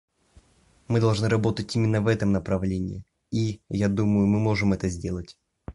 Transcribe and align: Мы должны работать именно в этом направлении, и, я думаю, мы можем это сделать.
Мы 0.87 0.99
должны 0.99 1.29
работать 1.29 1.75
именно 1.75 2.01
в 2.01 2.07
этом 2.07 2.31
направлении, 2.31 3.03
и, 3.31 3.61
я 3.69 3.87
думаю, 3.87 4.25
мы 4.25 4.39
можем 4.39 4.73
это 4.73 4.89
сделать. 4.89 5.37